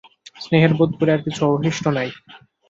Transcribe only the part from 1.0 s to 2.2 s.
আর কিছু অবশিষ্ট নাই।